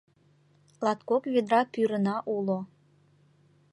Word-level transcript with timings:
Латкок 0.83 1.23
ведра 1.33 1.61
пӱрына 1.73 2.15
уло. 2.35 2.59